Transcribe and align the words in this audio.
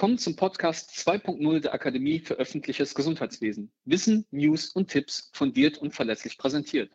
Willkommen 0.00 0.16
zum 0.16 0.34
Podcast 0.34 0.92
2.0 0.92 1.60
der 1.60 1.74
Akademie 1.74 2.20
für 2.20 2.36
öffentliches 2.36 2.94
Gesundheitswesen. 2.94 3.70
Wissen, 3.84 4.24
News 4.30 4.70
und 4.70 4.88
Tipps 4.88 5.28
fundiert 5.34 5.76
und 5.76 5.94
verlässlich 5.94 6.38
präsentiert. 6.38 6.90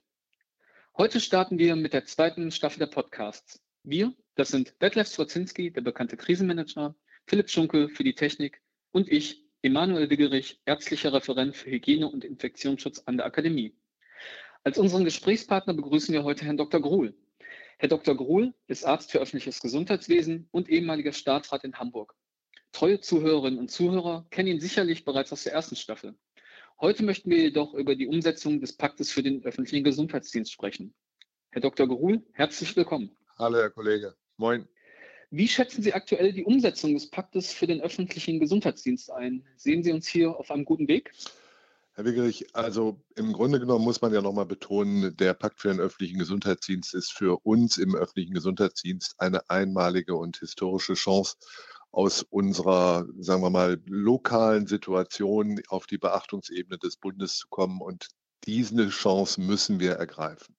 Heute 0.98 1.20
starten 1.20 1.60
wir 1.60 1.76
mit 1.76 1.94
der 1.94 2.06
zweiten 2.06 2.50
Staffel 2.50 2.80
der 2.80 2.88
Podcasts. 2.88 3.62
Wir, 3.84 4.12
das 4.34 4.50
sind 4.50 4.74
Detlef 4.82 5.08
Swarzinski, 5.08 5.72
der 5.72 5.82
bekannte 5.82 6.18
Krisenmanager, 6.18 6.96
Philipp 7.28 7.52
Schunke 7.52 7.90
für 7.90 8.04
die 8.04 8.16
Technik 8.16 8.60
und 8.92 9.08
ich, 9.08 9.46
Emanuel 9.62 10.10
Wiggerich, 10.10 10.60
ärztlicher 10.66 11.14
Referent 11.14 11.56
für 11.56 11.70
Hygiene 11.70 12.10
und 12.10 12.26
Infektionsschutz 12.26 13.04
an 13.06 13.18
der 13.18 13.28
Akademie. 13.28 13.78
Als 14.64 14.80
unseren 14.80 15.06
Gesprächspartner 15.06 15.76
begrüßen 15.76 16.12
wir 16.12 16.24
heute 16.24 16.46
Herrn 16.46 16.58
Dr. 16.58 16.82
Gruhl. 16.82 17.16
Herr 17.78 17.90
Dr. 17.90 18.16
Gruhl 18.16 18.56
ist 18.66 18.84
Arzt 18.84 19.12
für 19.12 19.20
öffentliches 19.20 19.62
Gesundheitswesen 19.62 20.50
und 20.50 20.70
ehemaliger 20.70 21.14
Staatsrat 21.14 21.66
in 21.66 21.78
Hamburg. 21.78 22.16
Treue 22.76 23.00
Zuhörerinnen 23.00 23.58
und 23.58 23.72
Zuhörer 23.72 24.26
kennen 24.32 24.50
ihn 24.50 24.60
sicherlich 24.60 25.06
bereits 25.06 25.32
aus 25.32 25.44
der 25.44 25.54
ersten 25.54 25.78
Staffel. 25.78 26.14
Heute 26.82 27.04
möchten 27.04 27.30
wir 27.30 27.38
jedoch 27.38 27.74
über 27.74 27.96
die 27.96 28.06
Umsetzung 28.06 28.60
des 28.60 28.74
Paktes 28.76 29.14
für 29.14 29.24
den 29.24 29.46
öffentlichen 29.46 29.86
Gesundheitsdienst 29.86 30.52
sprechen. 30.52 30.94
Herr 31.52 31.62
Dr. 31.62 31.88
Geruhl, 31.88 32.22
herzlich 32.34 32.76
willkommen. 32.76 33.16
Hallo, 33.40 33.60
Herr 33.60 33.70
Kollege. 33.70 34.14
Moin. 34.36 34.68
Wie 35.32 35.48
schätzen 35.48 35.84
Sie 35.84 35.94
aktuell 35.94 36.34
die 36.34 36.44
Umsetzung 36.44 36.94
des 36.94 37.10
Paktes 37.10 37.54
für 37.54 37.66
den 37.66 37.80
öffentlichen 37.80 38.42
Gesundheitsdienst 38.42 39.10
ein? 39.10 39.48
Sehen 39.56 39.82
Sie 39.82 39.94
uns 39.94 40.06
hier 40.06 40.38
auf 40.38 40.52
einem 40.52 40.66
guten 40.66 40.90
Weg? 40.90 41.14
Herr 41.94 42.04
Wiggerich, 42.04 42.54
also 42.54 43.00
im 43.16 43.32
Grunde 43.32 43.62
genommen 43.62 43.86
muss 43.86 44.02
man 44.02 44.14
ja 44.14 44.22
nochmal 44.22 44.46
betonen, 44.46 45.16
der 45.16 45.34
Pakt 45.34 45.62
für 45.62 45.70
den 45.70 45.80
öffentlichen 45.80 46.20
Gesundheitsdienst 46.20 46.94
ist 46.94 47.14
für 47.14 47.40
uns 47.46 47.78
im 47.78 47.96
öffentlichen 47.96 48.34
Gesundheitsdienst 48.34 49.16
eine 49.18 49.50
einmalige 49.50 50.18
und 50.18 50.40
historische 50.40 50.96
Chance, 50.96 51.38
aus 51.96 52.24
unserer, 52.24 53.08
sagen 53.20 53.42
wir 53.42 53.50
mal, 53.50 53.82
lokalen 53.86 54.68
Situation 54.68 55.62
auf 55.70 55.88
die 55.88 55.98
Beachtungsebene 55.98 56.78
des 56.78 56.98
Bundes 56.98 57.38
zu 57.38 57.48
kommen. 57.48 57.80
Und 57.80 58.10
diese 58.44 58.90
Chance 58.90 59.40
müssen 59.40 59.80
wir 59.80 59.94
ergreifen. 59.94 60.58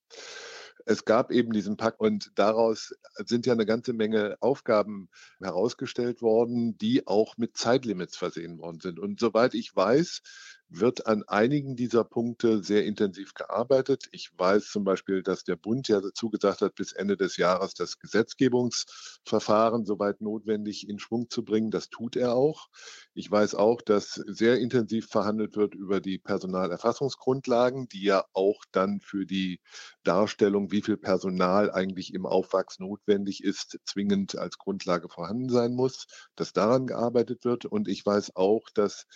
Es 0.86 1.04
gab 1.04 1.30
eben 1.30 1.52
diesen 1.52 1.76
Pakt 1.76 2.00
und 2.00 2.30
daraus 2.36 2.94
sind 3.26 3.44
ja 3.44 3.52
eine 3.52 3.66
ganze 3.66 3.92
Menge 3.92 4.38
Aufgaben 4.40 5.10
herausgestellt 5.38 6.22
worden, 6.22 6.78
die 6.78 7.06
auch 7.06 7.36
mit 7.36 7.54
Zeitlimits 7.54 8.16
versehen 8.16 8.58
worden 8.58 8.80
sind. 8.80 8.98
Und 8.98 9.20
soweit 9.20 9.52
ich 9.52 9.76
weiß, 9.76 10.22
wird 10.68 11.06
an 11.06 11.22
einigen 11.28 11.76
dieser 11.76 12.04
Punkte 12.04 12.62
sehr 12.62 12.84
intensiv 12.84 13.34
gearbeitet. 13.34 14.08
Ich 14.10 14.30
weiß 14.36 14.70
zum 14.70 14.84
Beispiel, 14.84 15.22
dass 15.22 15.44
der 15.44 15.56
Bund 15.56 15.88
ja 15.88 16.00
zugesagt 16.12 16.60
hat, 16.60 16.74
bis 16.74 16.92
Ende 16.92 17.16
des 17.16 17.36
Jahres 17.36 17.74
das 17.74 17.98
Gesetzgebungsverfahren 17.98 19.84
soweit 19.84 20.20
notwendig 20.20 20.88
in 20.88 20.98
Schwung 20.98 21.30
zu 21.30 21.44
bringen. 21.44 21.70
Das 21.70 21.88
tut 21.88 22.16
er 22.16 22.34
auch. 22.34 22.68
Ich 23.14 23.30
weiß 23.30 23.54
auch, 23.54 23.80
dass 23.80 24.14
sehr 24.14 24.58
intensiv 24.58 25.08
verhandelt 25.08 25.56
wird 25.56 25.74
über 25.74 26.00
die 26.00 26.18
Personalerfassungsgrundlagen, 26.18 27.88
die 27.88 28.02
ja 28.02 28.24
auch 28.32 28.64
dann 28.72 29.00
für 29.00 29.24
die 29.24 29.60
Darstellung, 30.02 30.72
wie 30.72 30.82
viel 30.82 30.96
Personal 30.96 31.70
eigentlich 31.70 32.12
im 32.12 32.26
Aufwachs 32.26 32.78
notwendig 32.80 33.42
ist, 33.42 33.78
zwingend 33.84 34.36
als 34.36 34.58
Grundlage 34.58 35.08
vorhanden 35.08 35.48
sein 35.48 35.74
muss, 35.74 36.06
dass 36.34 36.52
daran 36.52 36.86
gearbeitet 36.86 37.44
wird. 37.44 37.64
Und 37.66 37.88
ich 37.88 38.04
weiß 38.04 38.34
auch, 38.34 38.68
dass 38.70 39.06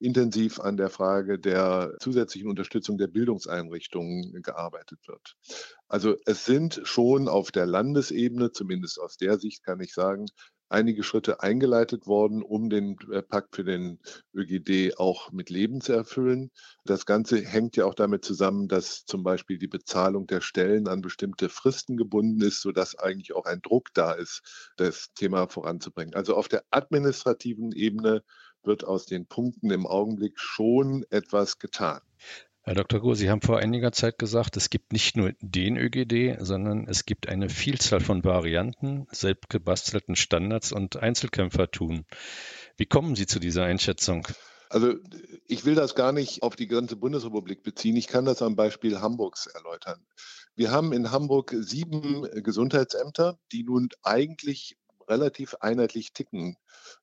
intensiv 0.00 0.60
an 0.60 0.76
der 0.76 0.90
Frage 0.90 1.38
der 1.38 1.94
zusätzlichen 2.00 2.48
Unterstützung 2.48 2.98
der 2.98 3.06
Bildungseinrichtungen 3.06 4.42
gearbeitet 4.42 5.00
wird. 5.06 5.36
Also 5.88 6.16
es 6.26 6.44
sind 6.44 6.80
schon 6.84 7.28
auf 7.28 7.52
der 7.52 7.66
Landesebene, 7.66 8.52
zumindest 8.52 9.00
aus 9.00 9.16
der 9.16 9.38
Sicht 9.38 9.62
kann 9.62 9.80
ich 9.80 9.92
sagen, 9.92 10.26
einige 10.70 11.02
Schritte 11.02 11.40
eingeleitet 11.40 12.06
worden, 12.06 12.42
um 12.42 12.70
den 12.70 12.96
äh, 13.12 13.22
Pakt 13.22 13.56
für 13.56 13.64
den 13.64 13.98
ÖGD 14.34 14.98
auch 14.98 15.32
mit 15.32 15.50
Leben 15.50 15.80
zu 15.80 15.92
erfüllen. 15.92 16.50
Das 16.84 17.04
Ganze 17.06 17.40
hängt 17.40 17.76
ja 17.76 17.84
auch 17.84 17.94
damit 17.94 18.24
zusammen, 18.24 18.68
dass 18.68 19.04
zum 19.04 19.22
Beispiel 19.22 19.58
die 19.58 19.68
Bezahlung 19.68 20.26
der 20.26 20.40
Stellen 20.40 20.88
an 20.88 21.02
bestimmte 21.02 21.48
Fristen 21.48 21.96
gebunden 21.96 22.40
ist, 22.40 22.62
sodass 22.62 22.98
eigentlich 22.98 23.34
auch 23.34 23.44
ein 23.44 23.60
Druck 23.62 23.88
da 23.94 24.12
ist, 24.12 24.72
das 24.76 25.12
Thema 25.14 25.48
voranzubringen. 25.48 26.14
Also 26.14 26.36
auf 26.36 26.48
der 26.48 26.64
administrativen 26.70 27.72
Ebene 27.72 28.22
wird 28.62 28.84
aus 28.84 29.06
den 29.06 29.26
Punkten 29.26 29.70
im 29.70 29.86
Augenblick 29.86 30.38
schon 30.38 31.04
etwas 31.10 31.58
getan. 31.58 32.00
Herr 32.70 32.76
Dr. 32.76 33.00
Goh, 33.00 33.14
Sie 33.14 33.28
haben 33.28 33.40
vor 33.40 33.58
einiger 33.58 33.90
Zeit 33.90 34.16
gesagt, 34.16 34.56
es 34.56 34.70
gibt 34.70 34.92
nicht 34.92 35.16
nur 35.16 35.32
den 35.40 35.76
ÖGD, 35.76 36.36
sondern 36.38 36.86
es 36.86 37.04
gibt 37.04 37.28
eine 37.28 37.48
Vielzahl 37.48 37.98
von 37.98 38.22
Varianten, 38.22 39.08
selbstgebastelten 39.10 40.14
Standards 40.14 40.70
und 40.70 40.96
Einzelkämpfertun. 40.96 42.04
Wie 42.76 42.86
kommen 42.86 43.16
Sie 43.16 43.26
zu 43.26 43.40
dieser 43.40 43.64
Einschätzung? 43.64 44.28
Also 44.68 44.94
ich 45.48 45.64
will 45.64 45.74
das 45.74 45.96
gar 45.96 46.12
nicht 46.12 46.44
auf 46.44 46.54
die 46.54 46.68
ganze 46.68 46.94
Bundesrepublik 46.94 47.64
beziehen. 47.64 47.96
Ich 47.96 48.06
kann 48.06 48.24
das 48.24 48.40
am 48.40 48.54
Beispiel 48.54 49.00
Hamburgs 49.00 49.46
erläutern. 49.46 50.06
Wir 50.54 50.70
haben 50.70 50.92
in 50.92 51.10
Hamburg 51.10 51.52
sieben 51.58 52.22
Gesundheitsämter, 52.40 53.36
die 53.50 53.64
nun 53.64 53.88
eigentlich 54.04 54.76
relativ 55.08 55.56
einheitlich 55.56 56.12
ticken 56.12 56.54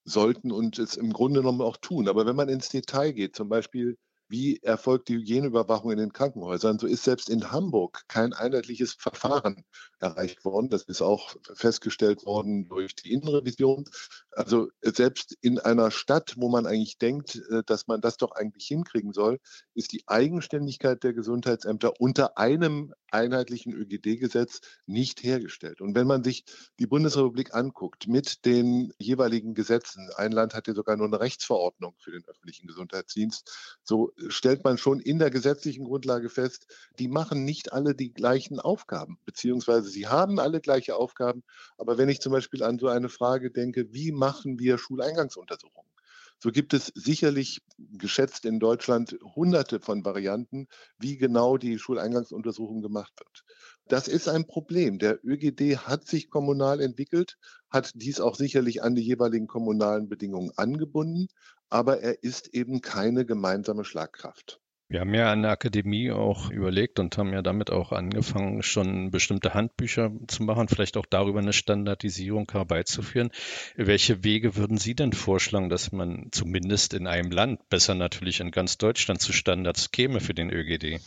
sollten 0.05 0.53
und 0.53 0.79
es 0.79 0.95
im 0.95 1.11
Grunde 1.11 1.41
genommen 1.41 1.59
auch 1.59 1.75
tun. 1.75 2.07
Aber 2.07 2.25
wenn 2.25 2.37
man 2.37 2.47
ins 2.47 2.69
Detail 2.69 3.11
geht, 3.11 3.35
zum 3.35 3.49
Beispiel 3.49 3.97
wie 4.29 4.59
erfolgt 4.61 5.07
die 5.07 5.15
Hygieneüberwachung 5.15 5.91
in 5.91 5.97
den 5.97 6.13
Krankenhäusern. 6.13 6.79
So 6.79 6.87
ist 6.87 7.03
selbst 7.03 7.29
in 7.29 7.51
Hamburg 7.51 8.03
kein 8.07 8.33
einheitliches 8.33 8.93
Verfahren 8.93 9.63
erreicht 9.99 10.43
worden. 10.45 10.69
Das 10.69 10.83
ist 10.83 11.01
auch 11.01 11.35
festgestellt 11.53 12.25
worden 12.25 12.67
durch 12.67 12.95
die 12.95 13.11
Innenrevision. 13.11 13.85
Also 14.31 14.69
selbst 14.81 15.35
in 15.41 15.59
einer 15.59 15.91
Stadt, 15.91 16.35
wo 16.37 16.49
man 16.49 16.65
eigentlich 16.65 16.97
denkt, 16.97 17.41
äh, 17.49 17.63
dass 17.65 17.87
man 17.87 18.01
das 18.01 18.17
doch 18.17 18.31
eigentlich 18.31 18.67
hinkriegen 18.67 19.13
soll, 19.13 19.39
ist 19.73 19.91
die 19.93 20.03
Eigenständigkeit 20.07 21.03
der 21.03 21.13
Gesundheitsämter 21.13 21.99
unter 21.99 22.37
einem 22.37 22.93
einheitlichen 23.09 23.73
ÖGD-Gesetz 23.73 24.61
nicht 24.85 25.23
hergestellt. 25.23 25.81
Und 25.81 25.95
wenn 25.95 26.07
man 26.07 26.23
sich 26.23 26.43
die 26.79 26.87
Bundesrepublik 26.87 27.55
anguckt 27.55 28.07
mit 28.07 28.45
den 28.45 28.93
jeweiligen 28.99 29.53
Gesetzen, 29.53 30.09
ein 30.17 30.31
Land 30.31 30.53
hat 30.53 30.67
ja 30.67 30.73
sogar 30.73 30.97
nur 30.97 31.07
eine 31.07 31.19
Rechtsverordnung 31.19 31.95
für 31.99 32.11
den 32.11 32.25
öffentlichen 32.27 32.67
Gesundheitsdienst, 32.67 33.79
so 33.83 34.11
stellt 34.29 34.63
man 34.63 34.77
schon 34.77 34.99
in 34.99 35.19
der 35.19 35.29
gesetzlichen 35.29 35.85
Grundlage 35.85 36.29
fest, 36.29 36.67
die 36.99 37.07
machen 37.07 37.45
nicht 37.45 37.73
alle 37.73 37.95
die 37.95 38.13
gleichen 38.13 38.59
Aufgaben, 38.59 39.19
beziehungsweise 39.25 39.89
sie 39.89 40.07
haben 40.07 40.39
alle 40.39 40.61
gleiche 40.61 40.95
Aufgaben. 40.95 41.43
Aber 41.77 41.97
wenn 41.97 42.09
ich 42.09 42.19
zum 42.19 42.31
Beispiel 42.31 42.63
an 42.63 42.79
so 42.79 42.87
eine 42.87 43.09
Frage 43.09 43.51
denke, 43.51 43.93
wie 43.93 44.11
machen 44.11 44.59
wir 44.59 44.77
Schuleingangsuntersuchungen? 44.77 45.91
So 46.39 46.51
gibt 46.51 46.73
es 46.73 46.91
sicherlich 46.93 47.61
geschätzt 47.77 48.45
in 48.45 48.59
Deutschland 48.59 49.17
hunderte 49.35 49.79
von 49.79 50.05
Varianten, 50.05 50.67
wie 50.99 51.17
genau 51.17 51.57
die 51.57 51.79
Schuleingangsuntersuchung 51.79 52.81
gemacht 52.81 53.13
wird. 53.19 53.43
Das 53.89 54.07
ist 54.07 54.27
ein 54.27 54.45
Problem. 54.45 54.99
Der 54.99 55.19
ÖGD 55.23 55.77
hat 55.77 56.05
sich 56.05 56.29
kommunal 56.29 56.81
entwickelt, 56.81 57.37
hat 57.69 57.91
dies 57.95 58.19
auch 58.19 58.35
sicherlich 58.35 58.83
an 58.83 58.95
die 58.95 59.03
jeweiligen 59.03 59.47
kommunalen 59.47 60.09
Bedingungen 60.09 60.51
angebunden, 60.57 61.27
aber 61.69 62.01
er 62.01 62.23
ist 62.23 62.53
eben 62.53 62.81
keine 62.81 63.25
gemeinsame 63.25 63.85
Schlagkraft. 63.85 64.59
Wir 64.89 65.01
haben 65.01 65.13
ja 65.13 65.29
an 65.29 65.41
der 65.41 65.51
Akademie 65.51 66.11
auch 66.11 66.49
überlegt 66.49 66.99
und 66.99 67.17
haben 67.17 67.33
ja 67.33 67.41
damit 67.41 67.71
auch 67.71 67.91
angefangen, 67.91 68.63
schon 68.63 69.11
bestimmte 69.11 69.53
Handbücher 69.53 70.13
zu 70.27 70.43
machen, 70.43 70.69
vielleicht 70.69 70.95
auch 70.95 71.05
darüber 71.05 71.39
eine 71.39 71.51
Standardisierung 71.51 72.49
herbeizuführen. 72.49 73.31
Welche 73.75 74.23
Wege 74.23 74.55
würden 74.55 74.77
Sie 74.77 74.95
denn 74.95 75.11
vorschlagen, 75.11 75.67
dass 75.67 75.91
man 75.91 76.29
zumindest 76.31 76.93
in 76.93 77.05
einem 77.05 77.31
Land, 77.31 77.67
besser 77.67 77.95
natürlich 77.95 78.39
in 78.39 78.51
ganz 78.51 78.77
Deutschland, 78.77 79.19
zu 79.19 79.33
Standards 79.33 79.91
käme 79.91 80.21
für 80.21 80.33
den 80.33 80.49
ÖGD? 80.51 81.01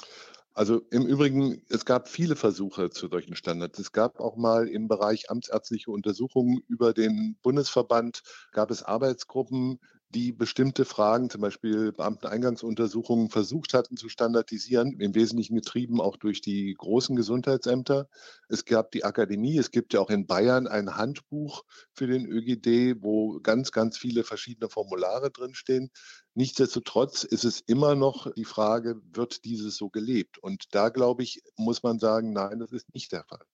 Also 0.55 0.83
im 0.91 1.07
Übrigen, 1.07 1.63
es 1.69 1.85
gab 1.85 2.09
viele 2.09 2.35
Versuche 2.37 2.91
zu 2.91 3.09
solchen 3.09 3.37
Standards. 3.37 3.79
Es 3.79 3.93
gab 3.93 4.19
auch 4.21 4.37
mal 4.37 4.69
im 4.69 4.89
Bereich 4.89 5.31
amtsärztliche 5.31 5.91
Untersuchungen 5.91 6.61
über 6.69 6.93
den 6.93 7.37
Bundesverband, 7.43 8.23
gab 8.53 8.71
es 8.71 8.83
Arbeitsgruppen, 8.83 9.79
die 10.11 10.33
bestimmte 10.33 10.85
Fragen, 10.85 11.31
zum 11.31 11.41
Beispiel 11.41 11.93
Beamteneingangsuntersuchungen, 11.93 13.31
versucht 13.31 13.75
hatten 13.75 13.97
zu 13.97 14.09
standardisieren, 14.09 14.99
im 14.99 15.15
Wesentlichen 15.15 15.55
getrieben 15.55 16.01
auch 16.01 16.17
durch 16.17 16.41
die 16.41 16.75
großen 16.77 17.15
Gesundheitsämter. 17.15 18.09
Es 18.49 18.65
gab 18.65 18.91
die 18.91 19.05
Akademie, 19.05 19.57
es 19.57 19.71
gibt 19.71 19.95
ja 19.95 20.01
auch 20.01 20.11
in 20.11 20.27
Bayern 20.27 20.67
ein 20.67 20.97
Handbuch 20.97 21.65
für 21.93 22.09
den 22.09 22.27
ÖGD, 22.27 23.03
wo 23.03 23.39
ganz, 23.41 23.71
ganz 23.71 23.97
viele 23.99 24.25
verschiedene 24.25 24.69
Formulare 24.69 25.31
drinstehen. 25.31 25.91
Nichtsdestotrotz 26.35 27.23
ist 27.23 27.45
es 27.45 27.61
immer 27.61 27.95
noch 27.95 28.33
die 28.35 28.45
Frage, 28.45 29.01
wird 29.13 29.45
dieses 29.45 29.77
so 29.77 29.91
gelebt? 29.91 30.39
Und 30.39 30.75
da, 30.75 30.89
glaube 30.89 31.23
ich, 31.23 31.41
muss 31.57 31.85
man 31.85 32.01
sagen, 32.01 32.33
nein, 32.33 32.59
das 32.59 32.73
ist 32.73 32.93
nicht 32.95 33.13
der 33.13 33.25
Fall. 33.25 33.45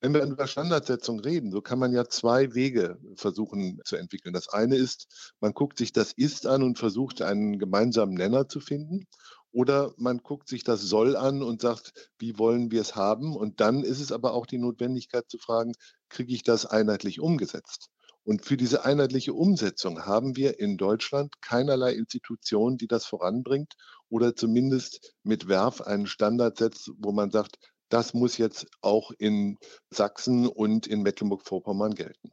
Wenn 0.00 0.12
wir 0.12 0.22
über 0.24 0.46
Standardsetzung 0.46 1.20
reden, 1.20 1.50
so 1.50 1.62
kann 1.62 1.78
man 1.78 1.92
ja 1.92 2.06
zwei 2.06 2.54
Wege 2.54 2.98
versuchen 3.16 3.80
zu 3.84 3.96
entwickeln. 3.96 4.34
Das 4.34 4.48
eine 4.48 4.76
ist, 4.76 5.34
man 5.40 5.52
guckt 5.52 5.78
sich 5.78 5.92
das 5.92 6.12
Ist 6.12 6.46
an 6.46 6.62
und 6.62 6.78
versucht 6.78 7.22
einen 7.22 7.58
gemeinsamen 7.58 8.14
Nenner 8.14 8.48
zu 8.48 8.60
finden. 8.60 9.06
Oder 9.52 9.94
man 9.96 10.18
guckt 10.18 10.48
sich 10.48 10.64
das 10.64 10.82
Soll 10.82 11.16
an 11.16 11.42
und 11.42 11.62
sagt, 11.62 12.10
wie 12.18 12.38
wollen 12.38 12.70
wir 12.70 12.82
es 12.82 12.94
haben? 12.94 13.34
Und 13.34 13.60
dann 13.60 13.82
ist 13.82 14.00
es 14.00 14.12
aber 14.12 14.34
auch 14.34 14.44
die 14.44 14.58
Notwendigkeit 14.58 15.24
zu 15.30 15.38
fragen, 15.38 15.72
kriege 16.10 16.34
ich 16.34 16.42
das 16.42 16.66
einheitlich 16.66 17.20
umgesetzt? 17.20 17.88
Und 18.22 18.44
für 18.44 18.58
diese 18.58 18.84
einheitliche 18.84 19.32
Umsetzung 19.32 20.04
haben 20.04 20.36
wir 20.36 20.58
in 20.58 20.76
Deutschland 20.76 21.40
keinerlei 21.40 21.94
Institution, 21.94 22.76
die 22.76 22.88
das 22.88 23.06
voranbringt 23.06 23.74
oder 24.10 24.36
zumindest 24.36 25.14
mit 25.22 25.48
Werf 25.48 25.80
einen 25.80 26.06
Standard 26.06 26.58
setzt, 26.58 26.90
wo 26.98 27.12
man 27.12 27.30
sagt, 27.30 27.56
das 27.88 28.14
muss 28.14 28.38
jetzt 28.38 28.66
auch 28.80 29.10
in 29.18 29.58
Sachsen 29.90 30.46
und 30.46 30.86
in 30.86 31.02
Mecklenburg-Vorpommern 31.02 31.94
gelten. 31.94 32.30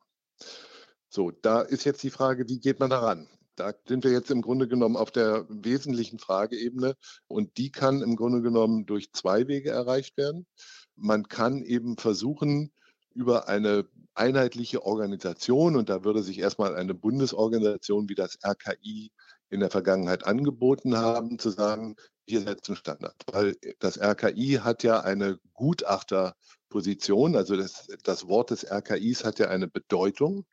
So, 1.09 1.31
da 1.31 1.61
ist 1.61 1.83
jetzt 1.83 2.03
die 2.03 2.09
Frage, 2.09 2.47
wie 2.47 2.59
geht 2.59 2.79
man 2.79 2.89
daran? 2.89 3.29
Da 3.55 3.73
sind 3.87 4.03
wir 4.03 4.11
jetzt 4.11 4.31
im 4.31 4.41
Grunde 4.41 4.67
genommen 4.67 4.95
auf 4.95 5.11
der 5.11 5.45
wesentlichen 5.47 6.17
Frageebene 6.17 6.95
und 7.27 7.57
die 7.57 7.71
kann 7.71 8.01
im 8.01 8.15
Grunde 8.15 8.41
genommen 8.41 8.87
durch 8.87 9.11
zwei 9.13 9.47
Wege 9.47 9.69
erreicht 9.69 10.17
werden. 10.17 10.47
Man 10.95 11.27
kann 11.27 11.61
eben 11.61 11.97
versuchen, 11.97 12.71
über 13.13 13.47
eine 13.47 13.85
einheitliche 14.15 14.83
Organisation, 14.83 15.75
und 15.75 15.89
da 15.89 16.03
würde 16.03 16.23
sich 16.23 16.39
erstmal 16.39 16.75
eine 16.75 16.93
Bundesorganisation 16.93 18.09
wie 18.09 18.15
das 18.15 18.37
RKI 18.43 19.11
in 19.49 19.59
der 19.59 19.69
Vergangenheit 19.69 20.25
angeboten 20.25 20.97
haben, 20.97 21.37
zu 21.37 21.51
sagen, 21.51 21.95
wir 22.25 22.41
setzen 22.41 22.75
Standard. 22.75 23.15
Weil 23.31 23.55
das 23.79 23.99
RKI 23.99 24.59
hat 24.63 24.83
ja 24.83 25.01
eine 25.01 25.39
Gutachterposition, 25.53 27.35
also 27.35 27.55
das, 27.55 27.87
das 28.03 28.27
Wort 28.27 28.51
des 28.51 28.69
RKIs 28.69 29.23
hat 29.23 29.39
ja 29.39 29.49
eine 29.49 29.67
Bedeutung. 29.67 30.45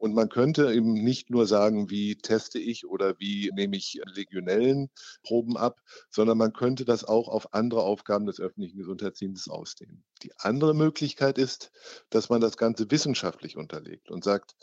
Und 0.00 0.14
man 0.14 0.30
könnte 0.30 0.72
eben 0.72 0.94
nicht 0.94 1.28
nur 1.28 1.46
sagen, 1.46 1.90
wie 1.90 2.16
teste 2.16 2.58
ich 2.58 2.86
oder 2.86 3.16
wie 3.18 3.50
nehme 3.54 3.76
ich 3.76 4.00
legionellen 4.14 4.88
Proben 5.22 5.58
ab, 5.58 5.78
sondern 6.08 6.38
man 6.38 6.54
könnte 6.54 6.86
das 6.86 7.04
auch 7.04 7.28
auf 7.28 7.52
andere 7.52 7.82
Aufgaben 7.82 8.24
des 8.24 8.40
öffentlichen 8.40 8.78
Gesundheitsdienstes 8.78 9.52
ausdehnen. 9.52 10.02
Die 10.22 10.32
andere 10.38 10.74
Möglichkeit 10.74 11.36
ist, 11.36 11.70
dass 12.08 12.30
man 12.30 12.40
das 12.40 12.56
Ganze 12.56 12.90
wissenschaftlich 12.90 13.58
unterlegt 13.58 14.10
und 14.10 14.24
sagt, 14.24 14.56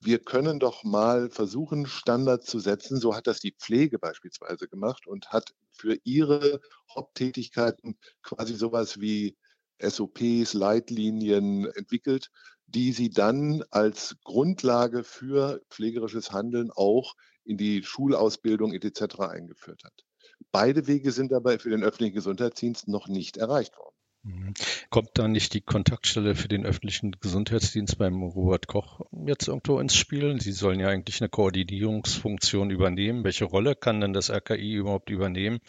wir 0.00 0.18
können 0.20 0.60
doch 0.60 0.84
mal 0.84 1.30
versuchen, 1.30 1.86
Standards 1.86 2.46
zu 2.46 2.60
setzen. 2.60 2.98
So 2.98 3.14
hat 3.16 3.26
das 3.26 3.40
die 3.40 3.52
Pflege 3.52 3.98
beispielsweise 3.98 4.68
gemacht 4.68 5.06
und 5.06 5.30
hat 5.30 5.54
für 5.72 5.98
ihre 6.04 6.60
Haupttätigkeiten 6.94 7.98
quasi 8.22 8.54
sowas 8.54 9.00
wie 9.00 9.36
SOPs, 9.80 10.54
Leitlinien 10.54 11.66
entwickelt, 11.74 12.30
die 12.66 12.92
sie 12.92 13.10
dann 13.10 13.64
als 13.70 14.16
Grundlage 14.24 15.04
für 15.04 15.62
pflegerisches 15.70 16.32
Handeln 16.32 16.70
auch 16.70 17.14
in 17.44 17.56
die 17.56 17.82
Schulausbildung 17.82 18.72
etc. 18.74 19.20
eingeführt 19.20 19.82
hat. 19.84 20.04
Beide 20.52 20.86
Wege 20.86 21.12
sind 21.12 21.32
dabei 21.32 21.58
für 21.58 21.70
den 21.70 21.82
öffentlichen 21.82 22.14
Gesundheitsdienst 22.14 22.88
noch 22.88 23.08
nicht 23.08 23.36
erreicht 23.36 23.76
worden. 23.78 23.97
Mhm. 24.22 24.54
Kommt 24.90 25.10
da 25.14 25.28
nicht 25.28 25.54
die 25.54 25.60
Kontaktstelle 25.60 26.34
für 26.34 26.48
den 26.48 26.66
öffentlichen 26.66 27.12
Gesundheitsdienst 27.20 27.98
beim 27.98 28.22
Robert 28.22 28.66
Koch 28.66 29.00
jetzt 29.26 29.48
irgendwo 29.48 29.78
ins 29.78 29.94
Spiel? 29.94 30.40
Sie 30.40 30.52
sollen 30.52 30.80
ja 30.80 30.88
eigentlich 30.88 31.20
eine 31.20 31.28
Koordinierungsfunktion 31.28 32.70
übernehmen. 32.70 33.24
Welche 33.24 33.44
Rolle 33.44 33.74
kann 33.74 34.00
denn 34.00 34.12
das 34.12 34.30
RKI 34.30 34.74
überhaupt 34.74 35.10
übernehmen? 35.10 35.60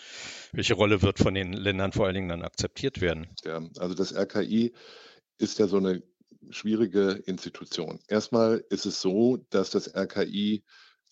Welche 0.51 0.73
Rolle 0.73 1.01
wird 1.01 1.19
von 1.19 1.33
den 1.33 1.53
Ländern 1.53 1.91
vor 1.91 2.05
allen 2.05 2.15
Dingen 2.15 2.29
dann 2.29 2.43
akzeptiert 2.43 3.01
werden? 3.01 3.27
Ja, 3.45 3.61
also 3.77 3.93
das 3.95 4.15
RKI 4.15 4.73
ist 5.37 5.59
ja 5.59 5.67
so 5.67 5.77
eine 5.77 6.01
schwierige 6.49 7.11
Institution. 7.25 7.99
Erstmal 8.07 8.63
ist 8.69 8.85
es 8.85 9.01
so, 9.01 9.37
dass 9.49 9.69
das 9.69 9.93
RKI 9.95 10.63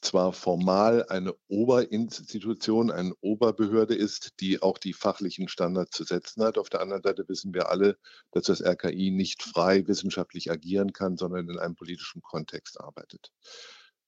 zwar 0.01 0.31
formal 0.31 1.05
eine 1.09 1.33
Oberinstitution, 1.47 2.91
eine 2.91 3.13
Oberbehörde 3.21 3.95
ist, 3.95 4.39
die 4.39 4.61
auch 4.61 4.77
die 4.77 4.93
fachlichen 4.93 5.47
Standards 5.47 5.97
zu 5.97 6.03
setzen 6.03 6.43
hat. 6.43 6.57
Auf 6.57 6.69
der 6.69 6.81
anderen 6.81 7.03
Seite 7.03 7.27
wissen 7.27 7.53
wir 7.53 7.69
alle, 7.69 7.97
dass 8.31 8.45
das 8.45 8.61
RKI 8.61 9.11
nicht 9.11 9.41
frei 9.41 9.87
wissenschaftlich 9.87 10.51
agieren 10.51 10.93
kann, 10.93 11.17
sondern 11.17 11.49
in 11.49 11.57
einem 11.57 11.75
politischen 11.75 12.21
Kontext 12.21 12.79
arbeitet. 12.79 13.31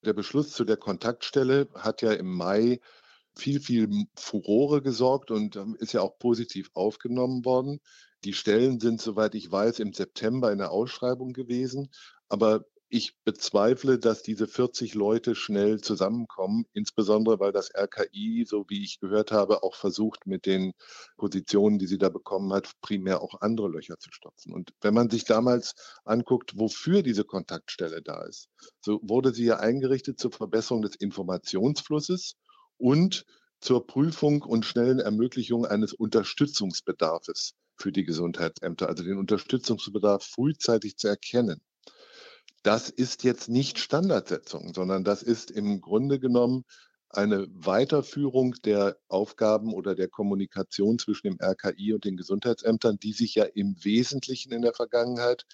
Der 0.05 0.13
Beschluss 0.13 0.51
zu 0.51 0.63
der 0.63 0.77
Kontaktstelle 0.77 1.67
hat 1.73 2.01
ja 2.01 2.13
im 2.13 2.31
Mai 2.33 2.79
viel, 3.35 3.59
viel 3.59 4.05
Furore 4.15 4.81
gesorgt 4.81 5.31
und 5.31 5.55
ähm, 5.55 5.75
ist 5.79 5.93
ja 5.93 6.01
auch 6.01 6.19
positiv 6.19 6.69
aufgenommen 6.73 7.45
worden. 7.45 7.79
Die 8.23 8.33
Stellen 8.33 8.79
sind, 8.79 9.01
soweit 9.01 9.33
ich 9.35 9.51
weiß, 9.51 9.79
im 9.79 9.93
September 9.93 10.51
in 10.51 10.57
der 10.57 10.71
Ausschreibung 10.71 11.33
gewesen. 11.33 11.89
Aber 12.27 12.65
ich 12.89 13.15
bezweifle, 13.23 13.99
dass 13.99 14.23
diese 14.23 14.47
40 14.47 14.95
Leute 14.95 15.35
schnell 15.35 15.79
zusammenkommen, 15.79 16.65
insbesondere 16.73 17.39
weil 17.39 17.51
das 17.51 17.69
RKI, 17.75 18.45
so 18.47 18.65
wie 18.67 18.83
ich 18.83 18.99
gehört 18.99 19.31
habe, 19.31 19.63
auch 19.63 19.75
versucht, 19.75 20.25
mit 20.25 20.45
den 20.45 20.73
Positionen, 21.17 21.77
die 21.77 21.87
sie 21.87 21.99
da 21.99 22.09
bekommen 22.09 22.51
hat, 22.51 22.71
primär 22.81 23.21
auch 23.21 23.41
andere 23.41 23.69
Löcher 23.69 23.99
zu 23.99 24.11
stopfen. 24.11 24.53
Und 24.53 24.71
wenn 24.81 24.95
man 24.95 25.09
sich 25.09 25.25
damals 25.25 25.75
anguckt, 26.03 26.57
wofür 26.57 27.03
diese 27.03 27.23
Kontaktstelle 27.23 28.01
da 28.01 28.23
ist, 28.23 28.49
so 28.81 28.99
wurde 29.03 29.33
sie 29.33 29.45
ja 29.45 29.57
eingerichtet 29.57 30.19
zur 30.19 30.31
Verbesserung 30.31 30.81
des 30.81 30.95
Informationsflusses 30.95 32.35
und 32.77 33.25
zur 33.61 33.85
Prüfung 33.85 34.41
und 34.41 34.65
schnellen 34.65 34.99
Ermöglichung 34.99 35.65
eines 35.65 35.93
Unterstützungsbedarfs 35.93 37.53
für 37.75 37.91
die 37.91 38.03
Gesundheitsämter, 38.03 38.87
also 38.87 39.03
den 39.03 39.17
Unterstützungsbedarf 39.17 40.23
frühzeitig 40.23 40.97
zu 40.97 41.07
erkennen. 41.07 41.61
Das 42.63 42.89
ist 42.89 43.23
jetzt 43.23 43.49
nicht 43.49 43.79
Standardsetzung, 43.79 44.73
sondern 44.73 45.03
das 45.03 45.23
ist 45.23 45.51
im 45.51 45.81
Grunde 45.81 46.19
genommen 46.19 46.65
eine 47.09 47.47
Weiterführung 47.51 48.55
der 48.63 48.97
Aufgaben 49.07 49.73
oder 49.73 49.95
der 49.95 50.09
Kommunikation 50.09 50.99
zwischen 50.99 51.27
dem 51.27 51.37
RKI 51.41 51.93
und 51.93 52.05
den 52.05 52.17
Gesundheitsämtern, 52.17 52.99
die 52.99 53.13
sich 53.13 53.35
ja 53.35 53.45
im 53.45 53.75
Wesentlichen 53.83 54.51
in 54.51 54.61
der 54.61 54.73
Vergangenheit 54.73 55.45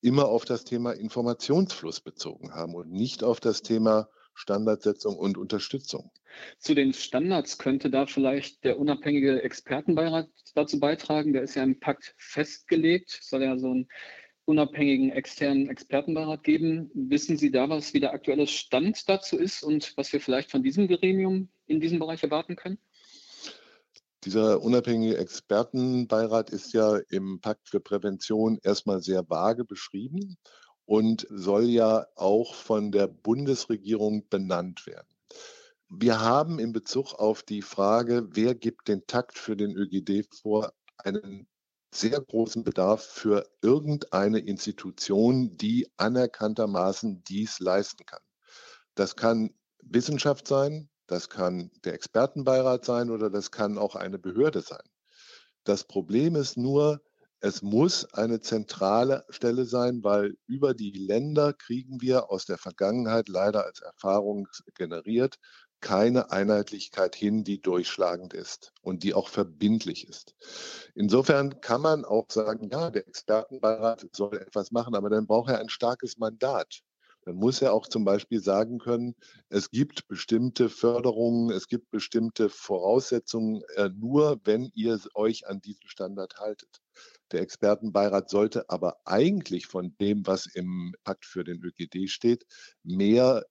immer 0.00 0.28
auf 0.28 0.44
das 0.44 0.64
Thema 0.64 0.92
Informationsfluss 0.92 2.00
bezogen 2.00 2.54
haben 2.54 2.74
und 2.74 2.90
nicht 2.90 3.24
auf 3.24 3.40
das 3.40 3.62
Thema 3.62 4.08
Standardsetzung 4.34 5.16
und 5.16 5.38
Unterstützung. 5.38 6.10
Zu 6.58 6.74
den 6.74 6.92
Standards 6.92 7.58
könnte 7.58 7.90
da 7.90 8.06
vielleicht 8.06 8.64
der 8.64 8.78
unabhängige 8.78 9.42
Expertenbeirat 9.42 10.28
dazu 10.54 10.80
beitragen. 10.80 11.32
Der 11.32 11.42
ist 11.42 11.54
ja 11.54 11.62
im 11.62 11.78
Pakt 11.78 12.14
festgelegt. 12.18 13.18
Es 13.20 13.28
soll 13.28 13.44
ja 13.44 13.56
so 13.58 13.70
einen 13.70 13.88
unabhängigen 14.46 15.10
externen 15.10 15.68
Expertenbeirat 15.68 16.44
geben. 16.44 16.90
Wissen 16.94 17.36
Sie 17.36 17.50
da, 17.50 17.68
was 17.68 17.94
wie 17.94 18.00
der 18.00 18.12
aktuelle 18.12 18.46
Stand 18.46 19.08
dazu 19.08 19.38
ist 19.38 19.62
und 19.62 19.96
was 19.96 20.12
wir 20.12 20.20
vielleicht 20.20 20.50
von 20.50 20.62
diesem 20.62 20.88
Gremium 20.88 21.48
in 21.66 21.80
diesem 21.80 21.98
Bereich 21.98 22.22
erwarten 22.22 22.56
können? 22.56 22.78
Dieser 24.24 24.62
unabhängige 24.62 25.18
Expertenbeirat 25.18 26.50
ist 26.50 26.72
ja 26.72 26.98
im 27.10 27.40
Pakt 27.40 27.68
für 27.68 27.80
Prävention 27.80 28.58
erstmal 28.62 29.02
sehr 29.02 29.28
vage 29.28 29.64
beschrieben 29.64 30.38
und 30.86 31.26
soll 31.30 31.64
ja 31.64 32.06
auch 32.14 32.54
von 32.54 32.90
der 32.90 33.06
Bundesregierung 33.06 34.26
benannt 34.28 34.86
werden. 34.86 35.08
Wir 35.88 36.20
haben 36.20 36.58
in 36.58 36.72
Bezug 36.72 37.14
auf 37.14 37.42
die 37.42 37.62
Frage, 37.62 38.28
wer 38.32 38.54
gibt 38.54 38.88
den 38.88 39.06
Takt 39.06 39.38
für 39.38 39.56
den 39.56 39.76
ÖGD 39.76 40.26
vor, 40.34 40.72
einen 40.96 41.46
sehr 41.94 42.20
großen 42.20 42.64
Bedarf 42.64 43.04
für 43.04 43.48
irgendeine 43.62 44.40
Institution, 44.40 45.56
die 45.56 45.88
anerkanntermaßen 45.96 47.22
dies 47.24 47.60
leisten 47.60 48.04
kann. 48.04 48.22
Das 48.94 49.16
kann 49.16 49.54
Wissenschaft 49.80 50.48
sein, 50.48 50.90
das 51.06 51.28
kann 51.28 51.70
der 51.84 51.94
Expertenbeirat 51.94 52.84
sein 52.84 53.10
oder 53.10 53.30
das 53.30 53.50
kann 53.50 53.78
auch 53.78 53.94
eine 53.94 54.18
Behörde 54.18 54.60
sein. 54.60 54.82
Das 55.64 55.84
Problem 55.84 56.36
ist 56.36 56.56
nur, 56.56 57.00
es 57.40 57.62
muss 57.62 58.06
eine 58.14 58.40
zentrale 58.40 59.24
Stelle 59.28 59.66
sein, 59.66 60.02
weil 60.02 60.34
über 60.46 60.72
die 60.72 60.92
Länder 60.92 61.52
kriegen 61.52 62.00
wir 62.00 62.30
aus 62.30 62.46
der 62.46 62.58
Vergangenheit 62.58 63.28
leider 63.28 63.66
als 63.66 63.80
Erfahrung 63.80 64.48
generiert 64.74 65.36
keine 65.84 66.30
Einheitlichkeit 66.32 67.14
hin, 67.14 67.44
die 67.44 67.60
durchschlagend 67.60 68.32
ist 68.32 68.72
und 68.80 69.02
die 69.02 69.12
auch 69.12 69.28
verbindlich 69.28 70.08
ist. 70.08 70.34
Insofern 70.94 71.60
kann 71.60 71.82
man 71.82 72.06
auch 72.06 72.30
sagen, 72.30 72.70
ja, 72.72 72.90
der 72.90 73.06
Expertenbeirat 73.06 74.06
soll 74.12 74.38
etwas 74.38 74.72
machen, 74.72 74.94
aber 74.94 75.10
dann 75.10 75.26
braucht 75.26 75.50
er 75.50 75.60
ein 75.60 75.68
starkes 75.68 76.16
Mandat 76.16 76.82
dann 77.24 77.36
muss 77.36 77.62
er 77.62 77.72
auch 77.72 77.88
zum 77.88 78.04
Beispiel 78.04 78.40
sagen 78.40 78.78
können, 78.78 79.14
es 79.48 79.70
gibt 79.70 80.06
bestimmte 80.08 80.68
Förderungen, 80.68 81.50
es 81.50 81.68
gibt 81.68 81.90
bestimmte 81.90 82.50
Voraussetzungen, 82.50 83.62
äh, 83.76 83.88
nur 83.88 84.40
wenn 84.44 84.70
ihr 84.74 85.00
euch 85.14 85.46
an 85.46 85.60
diesen 85.60 85.88
Standard 85.88 86.36
haltet. 86.38 86.82
Der 87.32 87.40
Expertenbeirat 87.40 88.28
sollte 88.28 88.68
aber 88.68 88.98
eigentlich 89.06 89.66
von 89.66 89.96
dem, 90.00 90.26
was 90.26 90.46
im 90.46 90.94
Pakt 91.02 91.24
für 91.24 91.44
den 91.44 91.62
ÖGD 91.62 92.10
steht, 92.10 92.44
mehr 92.82 93.46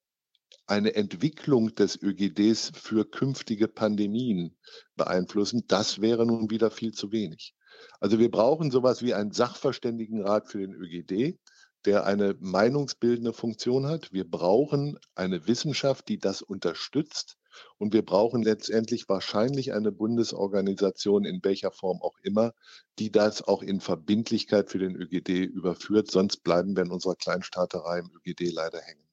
eine 0.66 0.96
Entwicklung 0.96 1.76
des 1.76 2.02
ÖGDs 2.02 2.72
für 2.76 3.10
künftige 3.10 3.68
Pandemien 3.68 4.56
beeinflussen. 4.96 5.66
Das 5.68 6.02
wäre 6.02 6.26
nun 6.26 6.50
wieder 6.50 6.72
viel 6.72 6.94
zu 6.94 7.12
wenig. 7.12 7.54
Also 8.00 8.20
wir 8.20 8.32
brauchen 8.32 8.72
sowas 8.72 9.02
wie 9.02 9.14
einen 9.14 9.32
Sachverständigenrat 9.32 10.48
für 10.48 10.60
den 10.60 10.74
ÖGD, 10.74 11.38
der 11.86 12.06
eine 12.06 12.36
meinungsbildende 12.40 13.34
Funktion 13.34 13.88
hat. 13.88 14.14
Wir 14.14 14.30
brauchen 14.30 14.98
eine 15.16 15.48
Wissenschaft, 15.48 16.08
die 16.08 16.18
das 16.18 16.42
unterstützt. 16.42 17.38
Und 17.78 17.94
wir 17.94 18.04
brauchen 18.04 18.42
letztendlich 18.42 19.08
wahrscheinlich 19.10 19.74
eine 19.74 19.92
Bundesorganisation 19.92 21.24
in 21.26 21.44
welcher 21.44 21.72
Form 21.72 22.02
auch 22.02 22.18
immer, 22.24 22.54
die 22.98 23.12
das 23.12 23.44
auch 23.44 23.62
in 23.62 23.80
Verbindlichkeit 23.80 24.72
für 24.72 24.80
den 24.80 24.96
ÖGD 24.96 25.46
überführt. 25.46 26.10
Sonst 26.10 26.38
bleiben 26.38 26.76
wir 26.76 26.84
in 26.84 26.92
unserer 26.92 27.16
Kleinstaaterei 27.16 28.00
im 28.00 28.12
ÖGD 28.16 28.52
leider 28.52 28.82
hängen. 28.82 29.04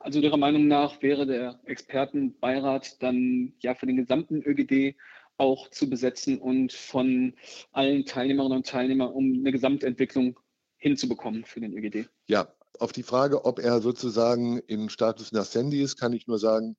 Also 0.00 0.20
Ihrer 0.20 0.36
Meinung 0.36 0.68
nach 0.68 1.02
wäre 1.02 1.26
der 1.26 1.60
Expertenbeirat 1.64 3.02
dann 3.02 3.52
ja 3.60 3.74
für 3.74 3.86
den 3.86 3.96
gesamten 3.96 4.42
ÖGD 4.42 4.96
auch 5.36 5.70
zu 5.70 5.88
besetzen 5.88 6.38
und 6.38 6.72
von 6.72 7.34
allen 7.72 8.04
Teilnehmerinnen 8.04 8.58
und 8.58 8.66
Teilnehmern, 8.66 9.12
um 9.12 9.32
eine 9.32 9.52
Gesamtentwicklung 9.52 10.38
hinzubekommen 10.76 11.44
für 11.44 11.60
den 11.60 11.72
ÖGD? 11.72 12.08
Ja, 12.26 12.52
auf 12.78 12.92
die 12.92 13.02
Frage, 13.02 13.44
ob 13.44 13.58
er 13.58 13.80
sozusagen 13.80 14.58
im 14.66 14.88
Status 14.88 15.32
Nascendi 15.32 15.80
ist, 15.80 15.96
kann 15.96 16.12
ich 16.12 16.26
nur 16.26 16.38
sagen, 16.38 16.76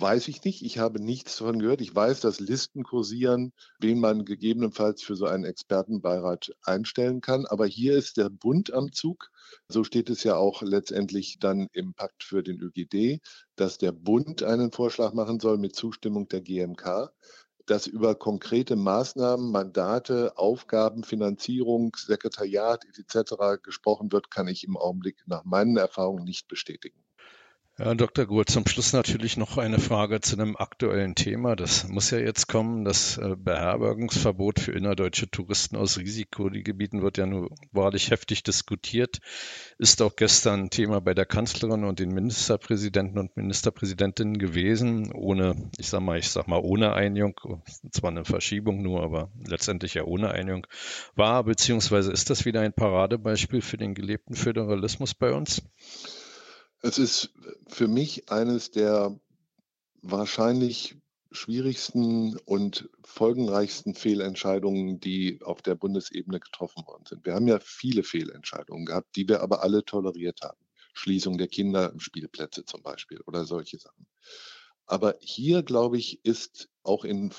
weiß 0.00 0.28
ich 0.28 0.44
nicht. 0.44 0.62
Ich 0.62 0.78
habe 0.78 1.00
nichts 1.02 1.36
davon 1.36 1.58
gehört. 1.58 1.80
Ich 1.80 1.94
weiß, 1.94 2.20
dass 2.20 2.40
Listen 2.40 2.82
kursieren, 2.82 3.52
wen 3.80 4.00
man 4.00 4.24
gegebenenfalls 4.24 5.02
für 5.02 5.16
so 5.16 5.26
einen 5.26 5.44
Expertenbeirat 5.44 6.52
einstellen 6.62 7.20
kann. 7.20 7.46
Aber 7.46 7.66
hier 7.66 7.96
ist 7.96 8.16
der 8.16 8.28
Bund 8.28 8.72
am 8.72 8.92
Zug. 8.92 9.30
So 9.68 9.84
steht 9.84 10.10
es 10.10 10.24
ja 10.24 10.36
auch 10.36 10.62
letztendlich 10.62 11.38
dann 11.38 11.68
im 11.72 11.94
Pakt 11.94 12.22
für 12.24 12.42
den 12.42 12.60
ÖGD, 12.60 13.20
dass 13.56 13.78
der 13.78 13.92
Bund 13.92 14.42
einen 14.42 14.72
Vorschlag 14.72 15.12
machen 15.12 15.40
soll 15.40 15.58
mit 15.58 15.74
Zustimmung 15.74 16.28
der 16.28 16.40
GMK 16.40 17.10
dass 17.66 17.86
über 17.86 18.14
konkrete 18.14 18.76
Maßnahmen, 18.76 19.50
Mandate, 19.50 20.38
Aufgaben, 20.38 21.04
Finanzierung, 21.04 21.94
Sekretariat 21.96 22.86
etc. 22.86 23.62
gesprochen 23.62 24.10
wird, 24.10 24.30
kann 24.30 24.48
ich 24.48 24.64
im 24.64 24.78
Augenblick 24.78 25.22
nach 25.26 25.44
meinen 25.44 25.76
Erfahrungen 25.76 26.24
nicht 26.24 26.48
bestätigen. 26.48 27.04
Ja, 27.80 27.94
Dr. 27.94 28.26
Gohl, 28.26 28.44
zum 28.44 28.66
Schluss 28.66 28.92
natürlich 28.92 29.36
noch 29.36 29.56
eine 29.56 29.78
Frage 29.78 30.20
zu 30.20 30.34
einem 30.34 30.56
aktuellen 30.56 31.14
Thema. 31.14 31.54
Das 31.54 31.86
muss 31.86 32.10
ja 32.10 32.18
jetzt 32.18 32.48
kommen. 32.48 32.84
Das 32.84 33.18
äh, 33.18 33.36
Beherbergungsverbot 33.38 34.58
für 34.58 34.72
innerdeutsche 34.72 35.30
Touristen 35.30 35.76
aus 35.76 35.96
Risikogebieten 35.96 37.02
wird 37.02 37.18
ja 37.18 37.26
nur 37.26 37.54
wahrlich 37.70 38.10
heftig 38.10 38.42
diskutiert. 38.42 39.20
Ist 39.78 40.02
auch 40.02 40.16
gestern 40.16 40.70
Thema 40.70 41.00
bei 41.00 41.14
der 41.14 41.24
Kanzlerin 41.24 41.84
und 41.84 42.00
den 42.00 42.08
Ministerpräsidenten 42.08 43.16
und 43.16 43.36
Ministerpräsidentinnen 43.36 44.38
gewesen, 44.38 45.12
ohne, 45.12 45.54
ich 45.78 45.88
sag 45.88 46.00
mal, 46.00 46.18
ich 46.18 46.30
sag 46.30 46.48
mal, 46.48 46.60
ohne 46.60 46.94
Einigung, 46.94 47.62
zwar 47.92 48.10
eine 48.10 48.24
Verschiebung 48.24 48.82
nur, 48.82 49.04
aber 49.04 49.30
letztendlich 49.46 49.94
ja 49.94 50.02
ohne 50.02 50.32
Einigung 50.32 50.66
war, 51.14 51.44
beziehungsweise 51.44 52.10
ist 52.10 52.28
das 52.28 52.44
wieder 52.44 52.60
ein 52.60 52.72
Paradebeispiel 52.72 53.60
für 53.60 53.76
den 53.76 53.94
gelebten 53.94 54.34
Föderalismus 54.34 55.14
bei 55.14 55.32
uns? 55.32 55.62
Es 56.80 56.98
ist 56.98 57.30
für 57.66 57.88
mich 57.88 58.30
eines 58.30 58.70
der 58.70 59.18
wahrscheinlich 60.00 60.96
schwierigsten 61.32 62.36
und 62.38 62.88
folgenreichsten 63.04 63.94
Fehlentscheidungen, 63.94 65.00
die 65.00 65.40
auf 65.42 65.60
der 65.60 65.74
Bundesebene 65.74 66.40
getroffen 66.40 66.86
worden 66.86 67.04
sind. 67.06 67.26
Wir 67.26 67.34
haben 67.34 67.48
ja 67.48 67.58
viele 67.60 68.02
Fehlentscheidungen 68.02 68.86
gehabt, 68.86 69.16
die 69.16 69.28
wir 69.28 69.42
aber 69.42 69.62
alle 69.62 69.84
toleriert 69.84 70.40
haben. 70.42 70.58
Schließung 70.94 71.36
der 71.36 71.48
Kinderspielplätze 71.48 72.64
zum 72.64 72.82
Beispiel 72.82 73.20
oder 73.26 73.44
solche 73.44 73.78
Sachen. 73.78 74.06
Aber 74.86 75.16
hier, 75.20 75.62
glaube 75.62 75.98
ich, 75.98 76.24
ist 76.24 76.68
auch 76.82 77.04
in 77.04 77.34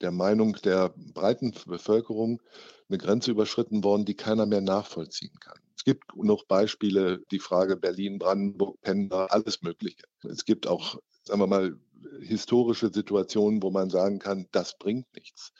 der 0.00 0.10
Meinung 0.10 0.54
der 0.64 0.94
breiten 0.96 1.52
Bevölkerung 1.66 2.40
eine 2.88 2.98
Grenze 2.98 3.30
überschritten 3.30 3.84
worden, 3.84 4.04
die 4.04 4.14
keiner 4.14 4.46
mehr 4.46 4.60
nachvollziehen 4.60 5.38
kann. 5.40 5.58
Es 5.86 5.92
gibt 5.92 6.16
noch 6.16 6.46
Beispiele, 6.46 7.20
die 7.30 7.38
Frage 7.38 7.76
Berlin, 7.76 8.18
Brandenburg, 8.18 8.80
Pendler, 8.80 9.30
alles 9.30 9.60
Mögliche. 9.60 10.04
Es 10.22 10.46
gibt 10.46 10.66
auch, 10.66 10.98
sagen 11.24 11.40
wir 11.40 11.46
mal, 11.46 11.78
historische 12.22 12.90
Situationen, 12.90 13.62
wo 13.62 13.70
man 13.70 13.90
sagen 13.90 14.18
kann, 14.18 14.48
das 14.50 14.78
bringt 14.78 15.14
nichts. 15.14 15.52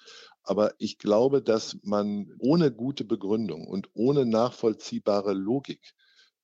Aber 0.42 0.72
ich 0.78 0.96
glaube, 0.96 1.42
dass 1.42 1.76
man 1.82 2.32
ohne 2.38 2.72
gute 2.72 3.04
Begründung 3.04 3.66
und 3.66 3.90
ohne 3.92 4.24
nachvollziehbare 4.24 5.34
Logik 5.34 5.92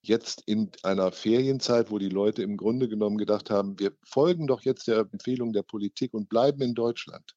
jetzt 0.02 0.42
in 0.44 0.70
einer 0.82 1.10
Ferienzeit, 1.10 1.90
wo 1.90 1.98
die 1.98 2.10
Leute 2.10 2.42
im 2.42 2.58
Grunde 2.58 2.86
genommen 2.86 3.16
gedacht 3.16 3.48
haben, 3.48 3.78
wir 3.80 3.92
folgen 4.04 4.46
doch 4.46 4.60
jetzt 4.60 4.88
der 4.88 5.08
Empfehlung 5.10 5.54
der 5.54 5.62
Politik 5.62 6.12
und 6.12 6.28
bleiben 6.28 6.60
in 6.60 6.74
Deutschland, 6.74 7.34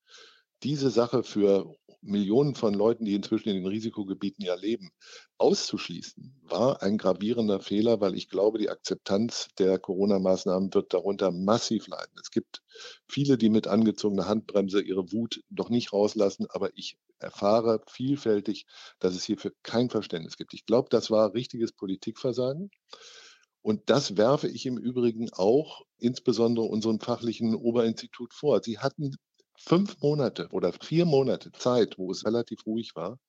diese 0.64 0.90
Sache 0.90 1.24
für 1.24 1.76
Millionen 2.02 2.56
von 2.56 2.74
Leuten, 2.74 3.06
die 3.06 3.16
inzwischen 3.16 3.50
in 3.50 3.56
den 3.56 3.66
Risikogebieten 3.66 4.44
ja 4.44 4.56
leben, 4.56 4.92
auszuschließen, 5.38 6.36
war 6.44 6.82
ein 6.82 6.98
gravierender 6.98 7.60
Fehler, 7.60 8.02
weil 8.02 8.16
ich 8.16 8.30
glaube, 8.30 8.60
die 8.60 8.70
Akzeptanz 8.70 9.48
der 9.58 9.80
Corona-Maßnahmen 9.80 10.74
wird 10.74 10.94
darunter 10.94 11.32
massiv 11.32 11.88
leiden. 11.88 12.14
Es 12.22 12.30
gibt 12.30 12.62
viele, 13.08 13.38
die 13.38 13.50
mit 13.50 13.68
angezogener 13.68 14.28
Handbremse 14.28 14.82
ihre 14.82 15.12
Wut 15.12 15.44
doch 15.50 15.70
nicht 15.70 15.94
rauslassen, 15.94 16.48
aber 16.50 16.72
ich 16.76 16.98
erfahre 17.20 17.82
vielfältig, 17.88 18.66
dass 19.00 19.16
es 19.16 19.24
hierfür 19.24 19.54
kein 19.64 19.90
Verständnis 19.90 20.36
gibt. 20.36 20.54
Ich 20.54 20.66
glaube, 20.66 20.90
das 20.90 21.10
war 21.10 21.34
richtiges 21.34 21.72
Politikversagen. 21.72 22.70
Und 23.62 23.90
das 23.90 24.18
werfe 24.18 24.50
ich 24.50 24.66
im 24.66 24.78
Übrigen 24.78 25.30
auch 25.32 25.84
insbesondere 25.98 26.66
unserem 26.66 27.00
fachlichen 27.00 27.56
Oberinstitut 27.56 28.34
vor. 28.34 28.62
Sie 28.62 28.80
hatten 28.80 29.16
fünf 29.58 30.02
Monate 30.02 30.50
oder 30.52 30.74
vier 30.74 31.06
Monate 31.06 31.52
Zeit, 31.52 31.98
wo 31.98 32.12
es 32.12 32.26
relativ 32.26 32.66
ruhig 32.66 32.96
war, 32.96 33.20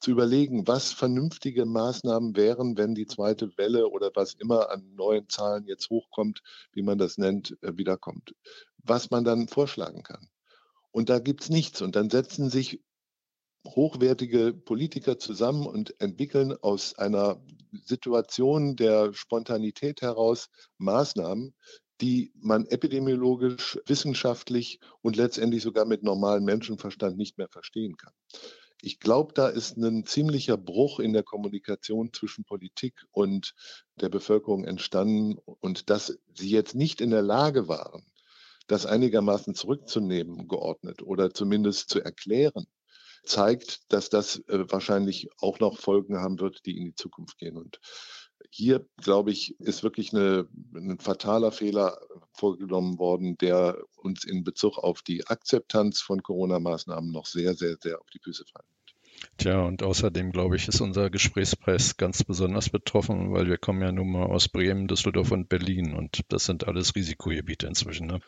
zu 0.00 0.10
überlegen, 0.10 0.66
was 0.66 0.92
vernünftige 0.92 1.64
Maßnahmen 1.64 2.36
wären, 2.36 2.76
wenn 2.76 2.94
die 2.94 3.06
zweite 3.06 3.56
Welle 3.56 3.88
oder 3.88 4.10
was 4.14 4.34
immer 4.34 4.70
an 4.70 4.94
neuen 4.94 5.28
Zahlen 5.28 5.64
jetzt 5.66 5.90
hochkommt, 5.90 6.42
wie 6.72 6.82
man 6.82 6.98
das 6.98 7.18
nennt, 7.18 7.56
äh, 7.62 7.76
wiederkommt. 7.76 8.34
Was 8.78 9.10
man 9.10 9.24
dann 9.24 9.46
vorschlagen 9.46 10.02
kann. 10.02 10.28
Und 10.90 11.08
da 11.08 11.20
gibt 11.20 11.42
es 11.42 11.50
nichts. 11.50 11.82
Und 11.82 11.94
dann 11.94 12.10
setzen 12.10 12.50
sich 12.50 12.80
hochwertige 13.64 14.52
Politiker 14.52 15.18
zusammen 15.18 15.66
und 15.66 15.98
entwickeln 16.00 16.52
aus 16.60 16.98
einer 16.98 17.40
Situation 17.84 18.74
der 18.74 19.14
Spontanität 19.14 20.02
heraus 20.02 20.48
Maßnahmen, 20.78 21.54
die 22.02 22.32
man 22.34 22.66
epidemiologisch, 22.66 23.78
wissenschaftlich 23.86 24.80
und 25.02 25.16
letztendlich 25.16 25.62
sogar 25.62 25.84
mit 25.84 26.02
normalem 26.02 26.44
Menschenverstand 26.44 27.16
nicht 27.16 27.38
mehr 27.38 27.48
verstehen 27.48 27.96
kann. 27.96 28.12
Ich 28.82 28.98
glaube, 28.98 29.32
da 29.32 29.48
ist 29.48 29.76
ein 29.76 30.04
ziemlicher 30.04 30.56
Bruch 30.56 30.98
in 30.98 31.12
der 31.12 31.22
Kommunikation 31.22 32.12
zwischen 32.12 32.44
Politik 32.44 32.94
und 33.12 33.54
der 34.00 34.08
Bevölkerung 34.08 34.64
entstanden 34.64 35.38
und 35.60 35.88
dass 35.88 36.18
sie 36.34 36.50
jetzt 36.50 36.74
nicht 36.74 37.00
in 37.00 37.10
der 37.10 37.22
Lage 37.22 37.68
waren, 37.68 38.04
das 38.66 38.84
einigermaßen 38.84 39.54
zurückzunehmen, 39.54 40.48
geordnet 40.48 41.02
oder 41.02 41.32
zumindest 41.32 41.88
zu 41.88 42.00
erklären, 42.00 42.66
zeigt, 43.24 43.92
dass 43.92 44.10
das 44.10 44.38
äh, 44.48 44.64
wahrscheinlich 44.68 45.28
auch 45.38 45.60
noch 45.60 45.78
Folgen 45.78 46.18
haben 46.18 46.40
wird, 46.40 46.66
die 46.66 46.76
in 46.76 46.86
die 46.86 46.94
Zukunft 46.96 47.38
gehen. 47.38 47.56
Und 47.56 47.78
hier, 48.54 48.86
glaube 48.98 49.30
ich, 49.30 49.58
ist 49.60 49.82
wirklich 49.82 50.12
eine, 50.12 50.46
ein 50.74 50.98
fataler 50.98 51.52
Fehler 51.52 51.98
vorgenommen 52.34 52.98
worden, 52.98 53.38
der 53.38 53.78
uns 53.96 54.24
in 54.24 54.44
Bezug 54.44 54.76
auf 54.76 55.00
die 55.00 55.26
Akzeptanz 55.26 56.02
von 56.02 56.22
Corona-Maßnahmen 56.22 57.10
noch 57.10 57.24
sehr, 57.24 57.54
sehr, 57.54 57.76
sehr 57.80 57.98
auf 57.98 58.10
die 58.10 58.18
Füße 58.18 58.44
fallen. 58.44 58.66
Tja, 59.38 59.62
und 59.62 59.82
außerdem, 59.82 60.32
glaube 60.32 60.56
ich, 60.56 60.68
ist 60.68 60.80
unser 60.80 61.10
Gesprächspreis 61.10 61.96
ganz 61.96 62.22
besonders 62.24 62.70
betroffen, 62.70 63.32
weil 63.32 63.46
wir 63.46 63.58
kommen 63.58 63.82
ja 63.82 63.92
nun 63.92 64.12
mal 64.12 64.26
aus 64.26 64.48
Bremen, 64.48 64.88
Düsseldorf 64.88 65.30
und 65.32 65.48
Berlin 65.48 65.94
und 65.94 66.20
das 66.28 66.44
sind 66.44 66.66
alles 66.66 66.94
Risikogebiete 66.94 67.66
inzwischen. 67.66 68.06
Ne? 68.06 68.20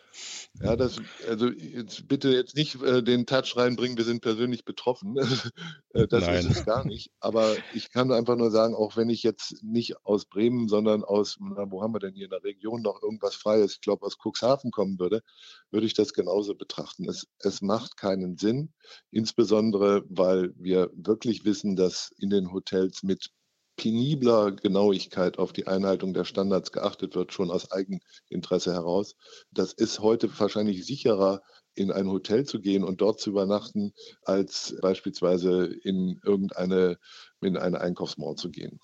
Ja, 0.60 0.76
das, 0.76 1.00
also 1.28 1.48
jetzt 1.48 2.08
bitte 2.08 2.30
jetzt 2.30 2.56
nicht 2.56 2.82
äh, 2.82 3.02
den 3.02 3.26
Touch 3.26 3.56
reinbringen, 3.56 3.96
wir 3.96 4.04
sind 4.04 4.22
persönlich 4.22 4.64
betroffen. 4.64 5.16
Äh, 5.92 6.08
das 6.08 6.26
Nein. 6.26 6.38
ist 6.38 6.50
es 6.50 6.64
gar 6.64 6.84
nicht. 6.84 7.12
Aber 7.20 7.54
ich 7.72 7.92
kann 7.92 8.10
einfach 8.10 8.34
nur 8.34 8.50
sagen, 8.50 8.74
auch 8.74 8.96
wenn 8.96 9.10
ich 9.10 9.22
jetzt 9.22 9.62
nicht 9.62 10.04
aus 10.04 10.24
Bremen, 10.24 10.66
sondern 10.66 11.04
aus, 11.04 11.36
na, 11.38 11.70
wo 11.70 11.82
haben 11.82 11.94
wir 11.94 12.00
denn 12.00 12.14
hier 12.14 12.24
in 12.24 12.30
der 12.30 12.42
Region 12.42 12.82
noch 12.82 13.00
irgendwas 13.00 13.36
Freies, 13.36 13.74
ich 13.74 13.80
glaube 13.80 14.04
aus 14.04 14.16
Cuxhaven 14.18 14.72
kommen 14.72 14.98
würde, 14.98 15.22
würde 15.70 15.86
ich 15.86 15.94
das 15.94 16.12
genauso 16.12 16.56
betrachten. 16.56 17.08
Es, 17.08 17.28
es 17.38 17.62
macht 17.62 17.96
keinen 17.96 18.36
Sinn, 18.38 18.72
insbesondere 19.12 20.02
weil 20.08 20.52
wir 20.56 20.83
wirklich 20.94 21.44
wissen, 21.44 21.76
dass 21.76 22.10
in 22.18 22.30
den 22.30 22.52
Hotels 22.52 23.02
mit 23.02 23.30
penibler 23.76 24.52
Genauigkeit 24.52 25.38
auf 25.38 25.52
die 25.52 25.66
Einhaltung 25.66 26.14
der 26.14 26.24
Standards 26.24 26.70
geachtet 26.72 27.14
wird, 27.14 27.32
schon 27.32 27.50
aus 27.50 27.72
Eigeninteresse 27.72 28.72
heraus. 28.72 29.16
Das 29.50 29.72
ist 29.72 29.98
heute 30.00 30.28
wahrscheinlich 30.38 30.86
sicherer, 30.86 31.42
in 31.74 31.90
ein 31.90 32.08
Hotel 32.08 32.44
zu 32.44 32.60
gehen 32.60 32.84
und 32.84 33.00
dort 33.00 33.20
zu 33.20 33.30
übernachten, 33.30 33.92
als 34.22 34.76
beispielsweise 34.80 35.64
in 35.64 36.20
irgendeine 36.24 36.98
in 37.40 37.56
eine 37.56 37.80
Einkaufsmall 37.80 38.36
zu 38.36 38.50
gehen. 38.50 38.78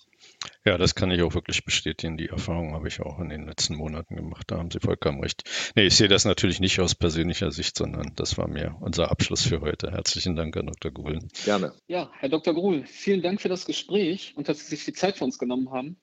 Ja, 0.64 0.78
das 0.78 0.94
kann 0.94 1.11
ich 1.11 1.23
auch 1.23 1.35
wirklich 1.35 1.64
bestätigen. 1.64 2.16
Die 2.16 2.28
Erfahrung 2.28 2.75
habe 2.75 2.88
ich 2.88 3.00
auch 3.00 3.18
in 3.18 3.28
den 3.28 3.47
letzten 3.47 3.76
Monaten 3.76 4.16
gemacht. 4.16 4.44
Da 4.50 4.59
haben 4.59 4.70
Sie 4.70 4.80
vollkommen 4.80 5.20
recht. 5.20 5.42
Nee, 5.75 5.87
ich 5.87 5.97
sehe 5.97 6.09
das 6.09 6.25
natürlich 6.25 6.61
nicht 6.61 6.80
aus 6.80 6.94
persönlicher 6.94 7.50
Sicht, 7.50 7.76
sondern 7.76 8.12
das 8.16 8.38
war 8.38 8.49
mir 8.49 8.76
unser 8.80 9.11
Abschluss 9.11 9.47
für 9.47 9.61
heute. 9.61 9.90
Herzlichen 9.90 10.37
Dank, 10.37 10.54
Herr 10.54 10.62
Dr. 10.62 10.92
Gruhl. 10.92 11.18
Gerne. 11.44 11.75
Ja, 11.88 12.11
Herr 12.18 12.28
Dr. 12.28 12.54
Gruhl, 12.54 12.85
vielen 12.87 13.23
Dank 13.23 13.40
für 13.40 13.49
das 13.49 13.66
Gespräch 13.66 14.35
und 14.37 14.49
dass 14.49 14.61
Sie 14.61 14.76
sich 14.76 14.85
die 14.85 14.92
Zeit 14.92 15.16
für 15.18 15.25
uns 15.25 15.38
genommen 15.38 15.70
haben. 15.70 15.97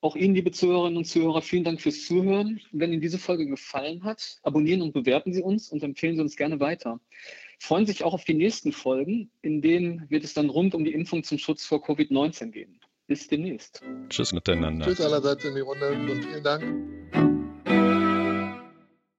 Auch 0.00 0.16
Ihnen, 0.16 0.34
liebe 0.34 0.50
Zuhörerinnen 0.50 0.98
und 0.98 1.06
Zuhörer, 1.06 1.40
vielen 1.40 1.64
Dank 1.64 1.80
fürs 1.80 2.04
Zuhören. 2.04 2.60
Wenn 2.72 2.92
Ihnen 2.92 3.00
diese 3.00 3.18
Folge 3.18 3.46
gefallen 3.46 4.04
hat, 4.04 4.38
abonnieren 4.42 4.82
und 4.82 4.92
bewerten 4.92 5.32
Sie 5.32 5.42
uns 5.42 5.70
und 5.70 5.82
empfehlen 5.82 6.16
Sie 6.16 6.22
uns 6.22 6.36
gerne 6.36 6.60
weiter. 6.60 7.00
Freuen 7.58 7.86
sich 7.86 8.04
auch 8.04 8.12
auf 8.12 8.24
die 8.24 8.34
nächsten 8.34 8.72
Folgen, 8.72 9.30
in 9.40 9.62
denen 9.62 10.04
wird 10.10 10.24
es 10.24 10.34
dann 10.34 10.50
rund 10.50 10.74
um 10.74 10.84
die 10.84 10.92
Impfung 10.92 11.24
zum 11.24 11.38
Schutz 11.38 11.64
vor 11.64 11.82
Covid-19 11.82 12.50
gehen. 12.50 12.80
Bis 13.06 13.28
demnächst. 13.28 13.82
Tschüss 14.08 14.32
miteinander. 14.32 14.86
Tschüss 14.86 15.00
allerseits 15.00 15.44
in 15.44 15.54
die 15.54 15.60
Runde 15.60 15.90
und 15.90 16.24
vielen 16.24 16.42
Dank. 16.42 17.43